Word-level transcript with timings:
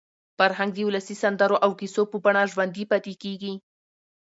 فرهنګ 0.37 0.71
د 0.75 0.79
ولسي 0.87 1.15
سندرو 1.21 1.57
او 1.65 1.71
کیسو 1.79 2.01
په 2.11 2.17
بڼه 2.23 2.41
ژوندي 2.51 2.83
پاتې 2.91 3.13
کېږي. 3.23 3.53